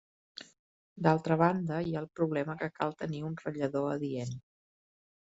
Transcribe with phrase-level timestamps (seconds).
[1.07, 4.35] D'altra banda, hi ha el problema que cal tenir un ratllador adient.